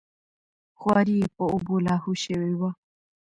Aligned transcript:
خواري 0.79 1.15
یې 1.21 1.27
په 1.35 1.43
اوبو 1.53 1.75
لاهو 1.87 2.11
شوې 2.23 2.53
وه. 2.59 2.69